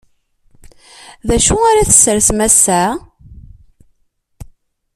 [1.27, 2.81] D acu ara tessersem ass-a?